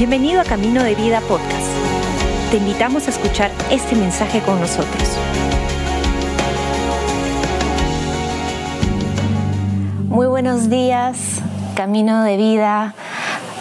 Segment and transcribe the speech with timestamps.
[0.00, 1.68] Bienvenido a Camino de Vida Podcast.
[2.50, 5.02] Te invitamos a escuchar este mensaje con nosotros.
[10.08, 11.42] Muy buenos días,
[11.74, 12.94] Camino de Vida.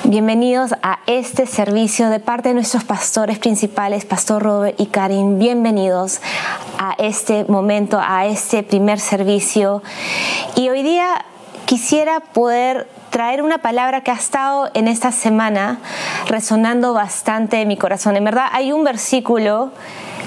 [0.06, 5.40] Bienvenidos a este servicio de parte de nuestros pastores principales, Pastor Robert y Karin.
[5.40, 6.21] Bienvenidos
[6.78, 9.84] a este momento, a este primer servicio.
[10.56, 11.26] Y hoy día
[11.66, 15.79] quisiera poder traer una palabra que ha estado en esta semana
[16.28, 18.15] resonando bastante en mi corazón.
[18.15, 19.71] En verdad hay un versículo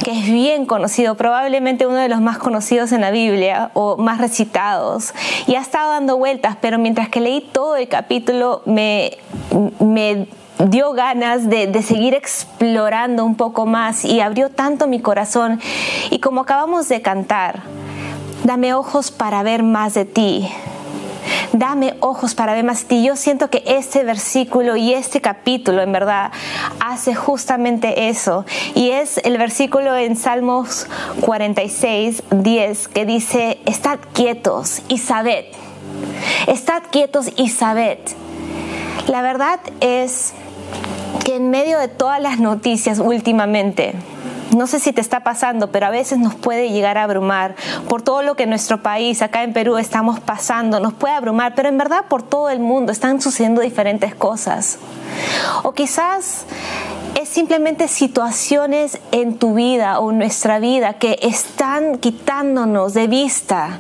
[0.05, 4.19] que es bien conocido, probablemente uno de los más conocidos en la Biblia o más
[4.19, 5.15] recitados,
[5.47, 9.19] y ha estado dando vueltas, pero mientras que leí todo el capítulo me,
[9.79, 10.27] me
[10.59, 15.61] dio ganas de, de, seguir explorando un poco más y abrió tanto mi corazón.
[16.11, 17.63] Y como acabamos de cantar,
[18.43, 20.51] dame ojos para ver más de ti
[21.53, 22.87] dame ojos para ver más.
[22.89, 26.33] Y yo siento que este versículo y este capítulo en verdad
[26.81, 28.45] hace justamente eso.
[28.75, 30.87] Y es el versículo en Salmos
[31.21, 35.47] 46, 10 que dice, estad quietos y sabed.
[36.47, 37.99] Estad quietos y sabed.
[39.09, 40.33] La verdad es
[41.25, 43.95] que en medio de todas las noticias últimamente,
[44.57, 47.55] no sé si te está pasando, pero a veces nos puede llegar a abrumar
[47.89, 51.69] por todo lo que nuestro país, acá en Perú, estamos pasando, nos puede abrumar, pero
[51.69, 54.79] en verdad por todo el mundo están sucediendo diferentes cosas.
[55.63, 56.45] O quizás
[57.21, 63.79] es simplemente situaciones en tu vida o en nuestra vida que están quitándonos de vista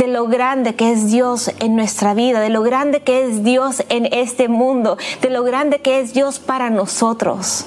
[0.00, 3.84] de lo grande que es Dios en nuestra vida, de lo grande que es Dios
[3.90, 7.66] en este mundo, de lo grande que es Dios para nosotros.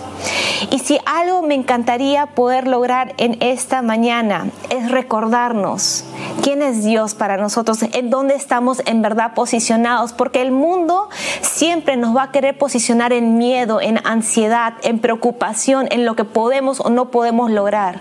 [0.72, 6.06] Y si algo me encantaría poder lograr en esta mañana es recordarnos
[6.42, 11.10] quién es Dios para nosotros, en dónde estamos en verdad posicionados, porque el mundo
[11.42, 16.26] siempre nos va a querer posicionar en miedo, en ansiedad, en preocupación, en lo que
[16.26, 18.00] podemos o no podemos lograr.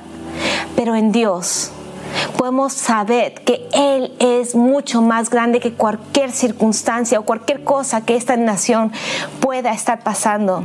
[0.75, 1.71] Pero en Dios
[2.37, 8.17] podemos saber que Él es mucho más grande que cualquier circunstancia o cualquier cosa que
[8.17, 8.93] esta nación
[9.41, 10.65] pueda estar pasando.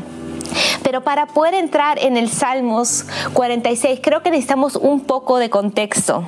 [0.84, 6.24] Pero para poder entrar en el Salmos 46, creo que necesitamos un poco de contexto.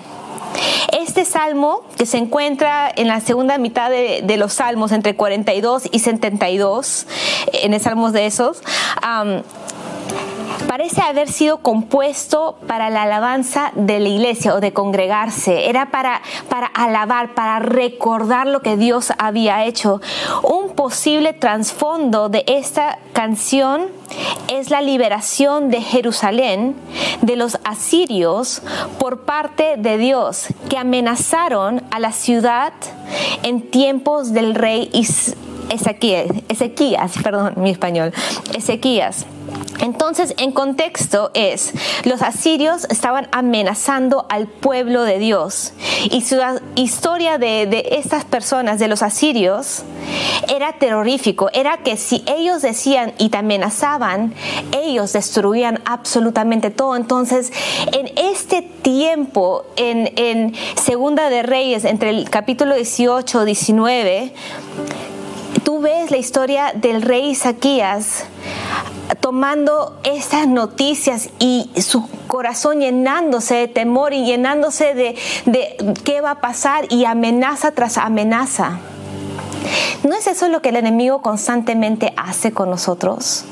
[0.92, 6.00] Este salmo, que se encuentra en la segunda mitad de, los salmos, entre 42 y
[6.00, 7.06] 72,
[7.54, 8.62] en el salmos de esos,
[10.70, 15.68] parece haber sido compuesto para la alabanza de la iglesia o de congregarse.
[15.68, 20.00] Era para, para alabar, para recordar lo que Dios había hecho.
[20.44, 23.88] Un posible trasfondo de esta canción
[24.48, 26.76] es la liberación de Jerusalén
[27.24, 28.62] de los asirios
[29.00, 32.74] por parte de Dios que amenazaron a la ciudad
[33.42, 34.92] en tiempos del rey
[35.72, 38.14] Ezequías, Ezequías, perdón, mi español,
[38.54, 39.26] Ezequías.
[39.80, 45.74] Entonces, en contexto es, los asirios estaban amenazando al pueblo de Dios.
[46.12, 46.38] Y su
[46.76, 49.84] historia de, estas personas, de los asirios,
[50.50, 51.50] era terrorífico.
[51.54, 54.34] Era que si ellos decían y te amenazaban,
[54.72, 56.96] ellos destruían absolutamente todo.
[56.96, 57.52] Entonces,
[57.94, 64.34] en este tiempo, en, en Segunda de Reyes, entre el capítulo 18 y 19,
[65.80, 68.26] ves la historia del rey Isaquías
[69.20, 76.32] tomando estas noticias y su corazón llenándose de temor y llenándose de, de qué va
[76.32, 78.80] a pasar y amenaza tras amenaza.
[80.04, 83.46] ¿No es eso lo que el enemigo constantemente hace con nosotros?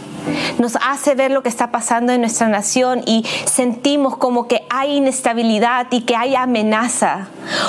[0.57, 4.97] nos hace ver lo que está pasando en nuestra nación y sentimos como que hay
[4.97, 7.27] inestabilidad y que hay amenaza.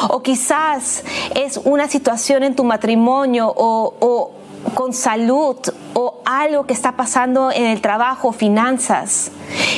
[0.08, 1.04] O quizás
[1.34, 4.37] es una situación en tu matrimonio o, o
[4.74, 5.56] con salud
[5.94, 9.30] o algo que está pasando en el trabajo, finanzas,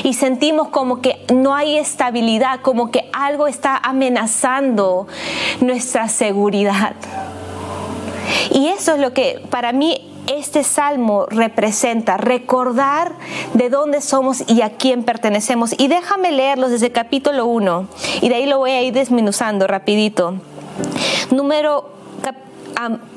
[0.02, 5.06] y sentimos como que no hay estabilidad, como que algo está amenazando
[5.60, 6.94] nuestra seguridad.
[8.52, 13.12] Y eso es lo que para mí este salmo representa, recordar
[13.54, 15.74] de dónde somos y a quién pertenecemos.
[15.78, 17.88] Y déjame leerlos desde el capítulo 1
[18.20, 20.34] y de ahí lo voy a ir desminuzando rapidito.
[21.30, 21.99] Número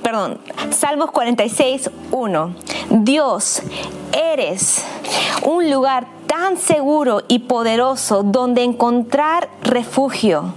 [0.02, 0.40] perdón,
[0.72, 2.56] Salmos 46, 1.
[2.90, 3.62] Dios,
[4.12, 4.84] eres
[5.44, 10.54] un lugar tan seguro y poderoso donde encontrar refugio.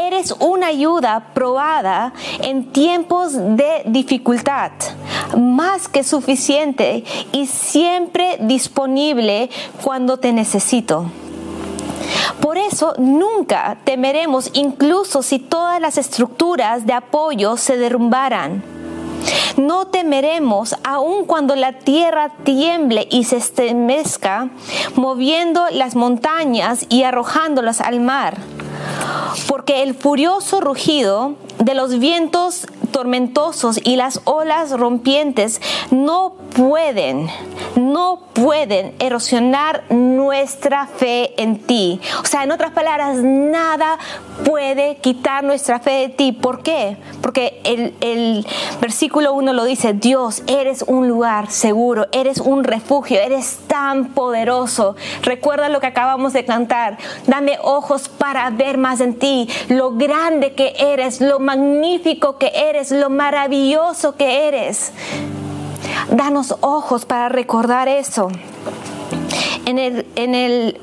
[0.00, 2.12] Eres una ayuda probada
[2.42, 4.70] en tiempos de dificultad,
[5.36, 9.50] más que suficiente y siempre disponible
[9.82, 11.06] cuando te necesito.
[12.40, 18.62] Por eso nunca temeremos incluso si todas las estructuras de apoyo se derrumbaran.
[19.56, 24.48] No temeremos aun cuando la tierra tiemble y se estremezca,
[24.96, 28.38] moviendo las montañas y arrojándolas al mar.
[29.46, 35.60] Porque el furioso rugido de los vientos tormentosos y las olas rompientes
[35.90, 37.28] no pueden,
[37.80, 42.00] no pueden erosionar nuestra fe en ti.
[42.22, 43.98] O sea, en otras palabras, nada
[44.44, 46.32] puede quitar nuestra fe de ti.
[46.32, 46.96] ¿Por qué?
[47.20, 48.46] Porque el,
[48.80, 54.96] versículo 1 lo dice, Dios, eres un lugar seguro, eres un refugio, eres tan poderoso.
[55.22, 60.54] Recuerda lo que acabamos de cantar, dame ojos para ver más en ti, lo grande
[60.54, 64.92] que eres, lo magnífico que eres, lo maravilloso que eres.
[66.10, 68.28] Danos ojos para recordar eso.
[69.66, 70.80] En el,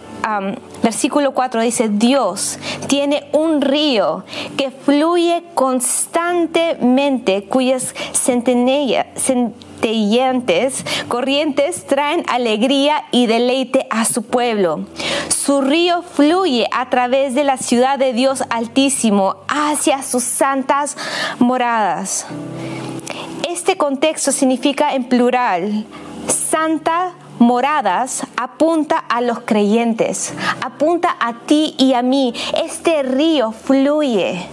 [0.83, 4.23] versículo 4 dice, Dios tiene un río
[4.55, 7.93] que fluye constantemente, cuyas
[9.13, 14.85] centellantes corrientes traen alegría y deleite a su pueblo.
[15.27, 20.97] Su río fluye a través de la ciudad de Dios Altísimo hacia sus santas
[21.39, 22.25] moradas.
[23.57, 25.83] Este contexto significa en plural,
[26.27, 30.31] santa moradas apunta a los creyentes,
[30.61, 32.35] apunta a ti y a mí.
[32.63, 34.45] Este río fluye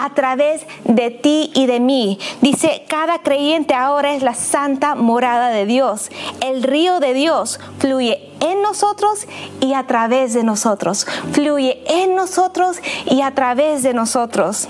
[0.00, 2.18] a través de ti y de mí.
[2.40, 6.10] Dice, cada creyente ahora es la santa morada de Dios.
[6.40, 9.26] El río de Dios fluye en nosotros
[9.60, 11.06] y a través de nosotros.
[11.32, 14.68] Fluye en nosotros y a través de nosotros.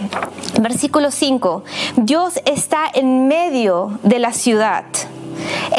[0.60, 1.64] Versículo 5.
[1.96, 4.84] Dios está en medio de la ciudad.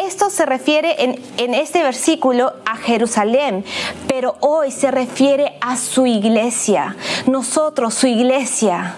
[0.06, 0.96] Esto se refiere
[1.38, 3.64] en, este versículo a Jerusalén,
[4.08, 6.96] pero hoy se refiere a su iglesia,
[7.28, 8.98] nosotros, su iglesia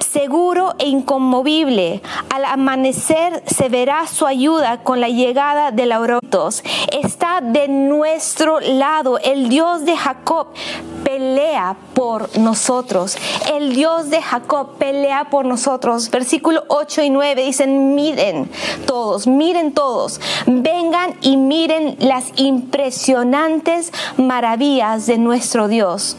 [0.00, 2.00] seguro e inconmovible.
[2.30, 6.20] Al amanecer se verá su ayuda con la llegada de aurora.
[6.90, 9.18] Está de nuestro lado.
[9.18, 10.48] El Dios de Jacob
[11.06, 13.16] pelea por nosotros.
[13.52, 16.10] El Dios de Jacob pelea por nosotros.
[16.10, 18.50] Versículo 8 y 9 dicen, miren
[18.86, 26.16] todos, miren todos, vengan y miren las impresionantes maravillas de nuestro Dios.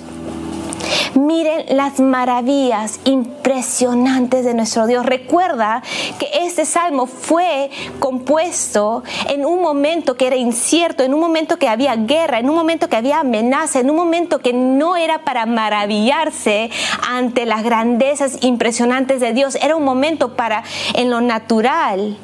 [1.16, 5.06] Miren las maravillas impresionantes de nuestro Dios.
[5.06, 5.82] Recuerda
[6.20, 7.70] que este salmo fue
[8.00, 12.56] compuesto en un momento que era incierto, en un momento que había guerra, en un
[12.56, 16.70] momento que había amenaza, en un momento que no era para maravillarse
[17.08, 19.56] ante las grandezas impresionantes de Dios.
[19.62, 20.64] Era un momento para,
[20.94, 22.18] en lo natural,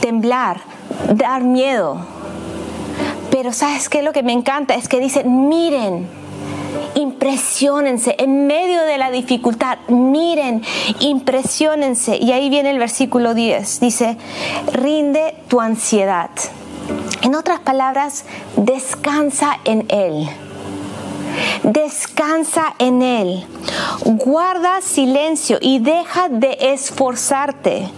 [0.00, 0.60] temblar,
[1.12, 2.06] dar miedo.
[3.30, 4.02] Pero ¿sabes qué?
[4.02, 6.08] Lo que me encanta es que dice, miren,
[6.98, 10.62] impresionense en medio de la dificultad, miren,
[11.00, 12.16] impresionense.
[12.16, 14.16] Y ahí viene el versículo 10, dice,
[14.72, 16.30] rinde tu ansiedad.
[17.22, 18.24] En otras palabras,
[18.56, 20.28] descansa en Él.
[21.62, 23.46] Descansa en Él.
[24.04, 27.88] Guarda silencio y deja de esforzarte.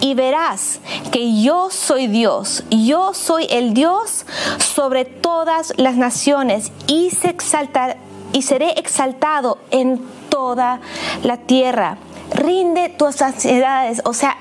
[0.00, 0.80] Y verás
[1.10, 2.64] que yo soy Dios.
[2.70, 4.26] Yo soy el Dios
[4.58, 7.96] sobre todas las naciones y se exaltará
[8.34, 10.80] y seré exaltado en toda
[11.22, 11.96] la tierra.
[12.30, 14.36] Rinde tus ansiedades, o sea,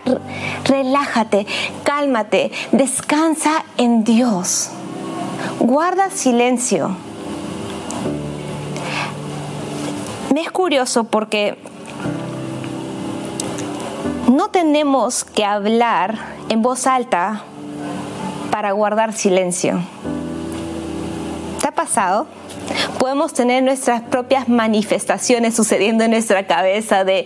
[0.65, 1.45] relájate,
[1.83, 4.71] cálmate, descansa en Dios.
[5.59, 6.97] Guarda silencio.
[10.33, 11.59] Me es curioso porque
[14.27, 16.17] no tenemos que hablar
[16.49, 17.43] en voz alta
[18.49, 19.79] para guardar silencio.
[21.61, 22.25] ¿Te ha pasado?
[22.97, 27.25] Podemos tener nuestras propias manifestaciones sucediendo en nuestra cabeza de,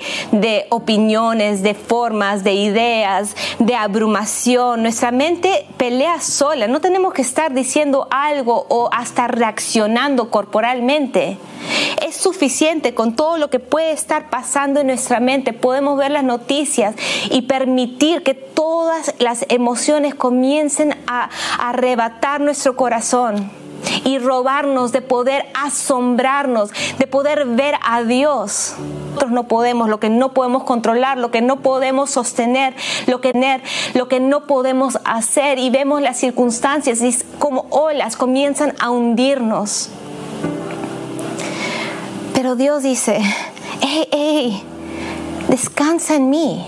[0.69, 4.81] opiniones, de formas, de ideas, de abrumación.
[4.81, 11.37] Nuestra mente pelea sola, no tenemos que estar diciendo algo o hasta reaccionando corporalmente.
[12.05, 15.53] Es suficiente con todo lo que puede estar pasando en nuestra mente.
[15.53, 16.95] Podemos ver las noticias
[17.29, 21.29] y permitir que todas las emociones comiencen a
[21.59, 23.66] arrebatar nuestro corazón
[24.03, 28.75] y robarnos de poder asombrarnos, de poder ver a Dios.
[29.07, 32.75] Nosotros no podemos, lo que no podemos controlar, lo que no podemos sostener,
[33.07, 33.61] lo que,
[33.93, 36.99] lo que no podemos hacer y vemos las circunstancias
[37.39, 39.89] como olas comienzan a hundirnos.
[42.33, 43.19] Pero Dios dice,
[43.81, 44.63] hey, hey,
[45.49, 46.65] descansa en mí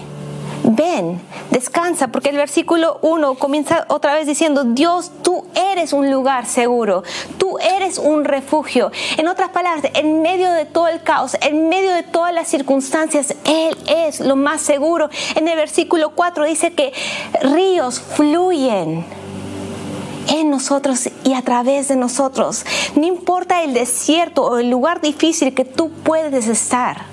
[0.64, 1.20] ven,
[1.52, 5.12] descansa, porque el versículo 1 comienza otra vez diciendo, Dios,
[5.56, 7.04] eres un lugar seguro,
[7.38, 8.92] tú eres un refugio.
[9.18, 13.36] En otras palabras, en medio de todo el caos, en medio de todas las circunstancias,
[13.46, 15.10] Él es lo más seguro.
[15.36, 16.94] En el versículo 4 dice que
[17.42, 19.06] ríos fluyen
[20.30, 22.66] en nosotros y a través de nosotros.
[22.96, 27.06] No importa el desierto o el lugar difícil que tú puedes estar,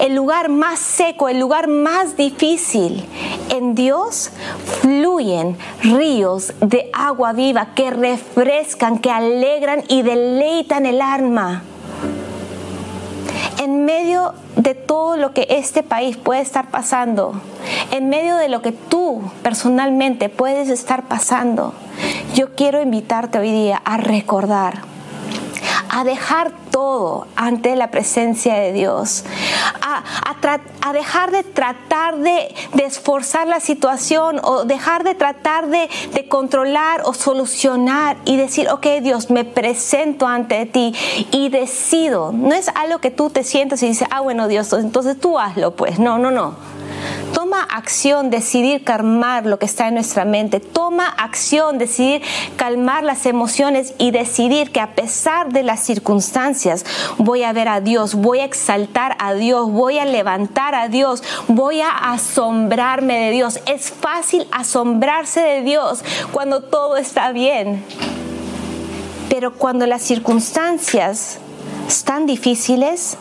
[0.00, 3.04] el lugar más seco, el lugar más difícil,
[3.50, 4.30] en Dios
[4.80, 11.62] fluyen ríos de agua viva que refrescan, que alegran y deleitan el alma.
[13.58, 17.40] En medio de todo lo que este país puede estar pasando,
[17.90, 21.72] en medio de lo que tú personalmente puedes estar pasando,
[22.34, 24.82] yo quiero invitarte hoy día a recordar,
[25.96, 29.24] a dejar todo ante la presencia de Dios,
[29.80, 37.00] a, dejar de tratar de, esforzar la situación o dejar de tratar de, de, controlar
[37.06, 40.94] o solucionar y decir, ok Dios, me presento ante ti
[41.30, 42.30] y decido.
[42.30, 45.76] No es algo que tú te sientas y dices, ah bueno Dios, entonces tú hazlo
[45.76, 45.98] pues.
[45.98, 46.75] No, no, no.
[47.76, 50.60] Acción, decidir calmar lo que está en nuestra mente.
[50.60, 52.22] Toma acción, decidir
[52.56, 56.86] calmar las emociones y decidir que a pesar de las circunstancias
[57.18, 61.22] voy a ver a Dios, voy a exaltar a Dios, voy a levantar a Dios,
[61.48, 63.60] voy a asombrarme de Dios.
[63.66, 66.02] Es fácil asombrarse de Dios
[66.32, 67.84] cuando todo está bien.
[69.28, 71.40] Pero cuando las circunstancias
[71.86, 73.18] están difíciles,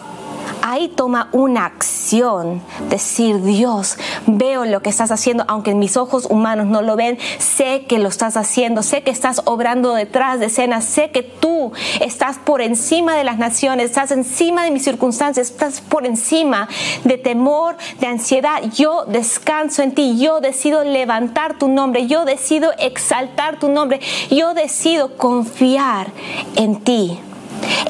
[0.61, 6.67] ahí toma una acción, decir, Dios, veo lo que estás haciendo, aunque mis ojos humanos
[6.67, 10.81] no lo ven, sé que lo estás haciendo, sé que estás obrando detrás de escena,
[10.81, 11.71] sé que tú
[12.01, 16.67] estás por encima de las naciones, estás encima de mis circunstancias, estás por encima
[17.03, 18.61] de temor, de ansiedad.
[18.73, 23.99] Yo descanso en ti, yo decido levantar tu nombre, yo decido exaltar tu nombre,
[24.29, 26.07] yo decido confiar
[26.55, 27.19] en ti.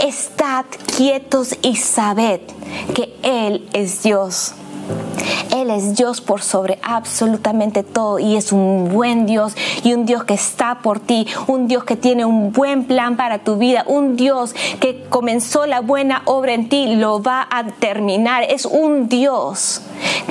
[0.03, 0.65] Estad
[0.97, 2.41] quietos y sabed
[2.93, 4.53] que Él es Dios.
[5.51, 10.23] Él es Dios por sobre absolutamente todo y es un buen Dios y un Dios
[10.23, 14.15] que está por ti, un Dios que tiene un buen plan para tu vida, un
[14.15, 18.43] Dios que comenzó la buena obra en ti, lo va a terminar.
[18.43, 19.81] Es un Dios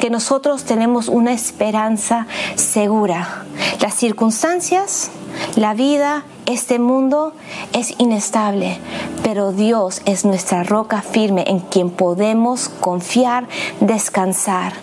[0.01, 3.45] que nosotros tenemos una esperanza segura.
[3.81, 5.11] Las circunstancias,
[5.57, 7.33] la vida, este mundo
[7.73, 8.79] es inestable,
[9.23, 13.47] pero Dios es nuestra roca firme en quien podemos confiar,
[13.81, 14.75] descansar.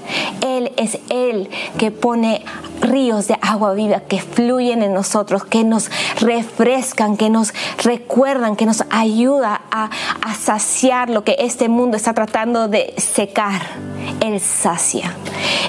[0.42, 2.44] Él es Él que pone
[2.92, 8.66] ríos de agua viva que fluyen en nosotros, que nos refrescan, que nos recuerdan, que
[8.66, 9.90] nos ayuda a,
[10.22, 13.62] a saciar lo que este mundo está tratando de secar.
[14.20, 15.16] Él sacia.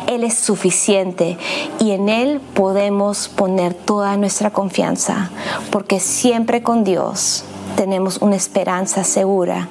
[0.07, 1.39] Él es suficiente
[1.79, 5.31] y en Él podemos poner toda nuestra confianza,
[5.71, 7.45] porque siempre con Dios
[7.77, 9.69] tenemos una esperanza segura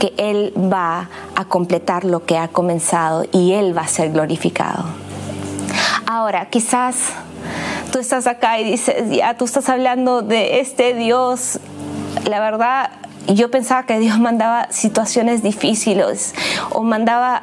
[0.00, 5.07] que Él va a completar lo que ha comenzado y Él va a ser glorificado.
[6.10, 7.10] Ahora, quizás
[7.92, 11.60] tú estás acá y dices, ya tú estás hablando de este Dios,
[12.24, 12.92] la verdad,
[13.26, 16.34] yo pensaba que Dios mandaba situaciones difíciles
[16.70, 17.42] o mandaba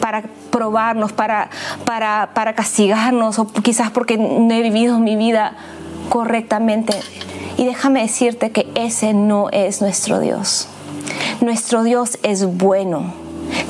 [0.00, 1.50] para probarnos, para,
[1.84, 5.52] para, para castigarnos o quizás porque no he vivido mi vida
[6.08, 6.98] correctamente.
[7.58, 10.68] Y déjame decirte que ese no es nuestro Dios.
[11.42, 13.23] Nuestro Dios es bueno.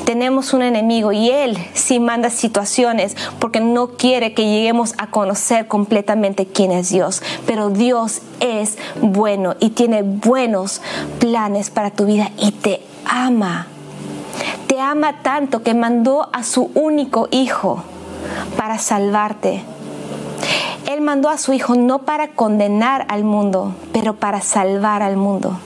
[0.05, 5.67] Tenemos un enemigo y Él sí manda situaciones porque no quiere que lleguemos a conocer
[5.67, 7.21] completamente quién es Dios.
[7.45, 10.81] Pero Dios es bueno y tiene buenos
[11.19, 13.67] planes para tu vida y te ama
[14.67, 17.83] te ama tanto que mandó a su único hijo
[18.57, 19.63] para salvarte.
[20.91, 25.57] Él mandó a su hijo no para condenar al mundo, pero para salvar al mundo.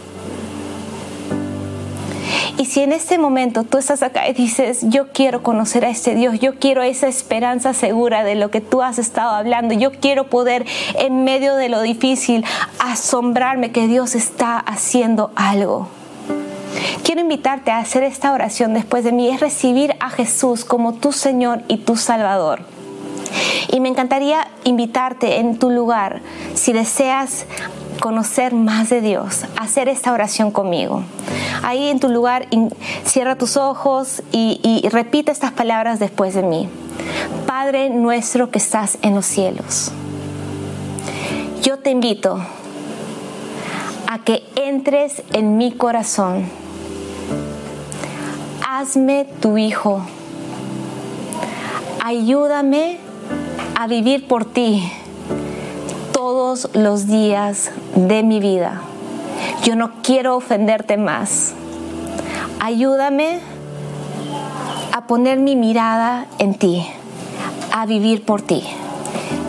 [2.59, 6.13] Y si en este momento tú estás acá y dices, yo quiero conocer a este
[6.13, 10.25] Dios, yo quiero esa esperanza segura de lo que tú has estado hablando, yo quiero
[10.25, 12.43] poder en medio de lo difícil
[12.77, 15.87] asombrarme que Dios está haciendo algo
[17.03, 21.11] quiero invitarte a hacer esta oración después de mí, es recibir a Jesús como tu
[21.11, 22.61] Señor y tu Salvador.
[23.71, 26.21] Y me encantaría invitarte en tu lugar,
[26.53, 27.45] si deseas
[27.99, 31.03] conocer más de Dios, hacer esta oración conmigo.
[31.63, 32.47] Ahí en tu lugar,
[33.05, 36.69] cierra tus ojos y, y repite estas palabras después de mí.
[37.45, 39.91] Padre nuestro que estás en los cielos,
[41.61, 42.39] yo te invito
[44.07, 46.45] a que entres en mi corazón
[48.61, 50.01] hazme tu hijo.
[52.01, 52.97] Ayúdame
[53.75, 54.89] a vivir por ti
[56.13, 58.81] todos todos los días de mi vida.
[59.63, 61.53] Yo no quiero ofenderte más.
[62.59, 63.39] Ayúdame
[64.91, 66.85] a poner mi mirada en ti,
[67.71, 68.63] a vivir por ti.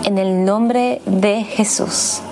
[0.04, 2.22] En el nombre de Jesús.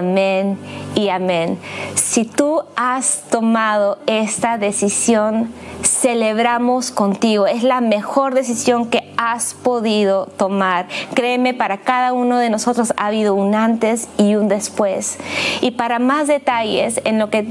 [0.00, 0.56] Amén
[0.94, 1.58] y amén.
[1.94, 5.52] Si tú has tomado esta decisión,
[5.82, 7.46] celebramos contigo.
[7.46, 10.88] Es la mejor decisión que has podido tomar.
[11.12, 15.18] Créeme, para cada uno de nosotros ha habido un antes y un después.
[15.60, 17.48] Y para más detalles en lo que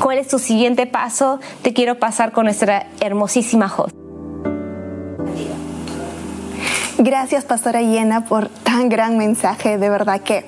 [0.00, 4.03] cuál es tu siguiente paso, te quiero pasar con nuestra hermosísima host.
[6.98, 9.78] Gracias, Pastora Llena, por tan gran mensaje.
[9.78, 10.44] De verdad que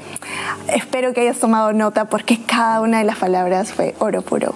[0.69, 4.55] espero que hayas tomado nota porque cada una de las palabras fue oro puro.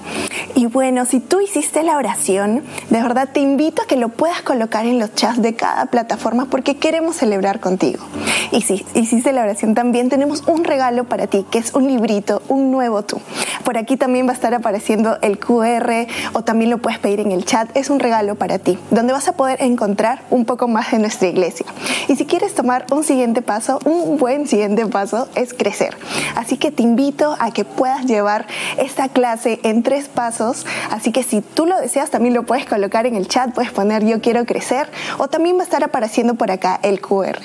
[0.54, 4.40] Y bueno, si tú hiciste la oración, de verdad te invito a que lo puedas
[4.42, 8.04] colocar en los chats de cada plataforma porque queremos celebrar contigo.
[8.52, 12.42] Y si hiciste la oración también, tenemos un regalo para ti, que es un librito,
[12.49, 13.20] un nuevo tú.
[13.64, 17.32] Por aquí también va a estar apareciendo el QR o también lo puedes pedir en
[17.32, 17.68] el chat.
[17.76, 21.28] Es un regalo para ti, donde vas a poder encontrar un poco más de nuestra
[21.28, 21.66] iglesia.
[22.08, 25.96] Y si quieres tomar un siguiente paso, un buen siguiente paso es crecer.
[26.37, 28.46] Así que te invito a que puedas llevar
[28.78, 30.66] esta clase en tres pasos.
[30.90, 34.04] Así que si tú lo deseas, también lo puedes colocar en el chat, puedes poner
[34.04, 37.38] yo quiero crecer o también va a estar apareciendo por acá el QR.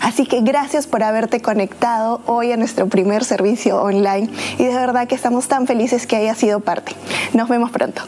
[0.00, 5.06] Así que gracias por haberte conectado hoy a nuestro primer servicio online y de verdad
[5.06, 6.92] que estamos tan felices que hayas sido parte.
[7.32, 8.02] Nos vemos pronto.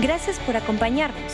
[0.00, 1.33] Gracias por acompañarnos.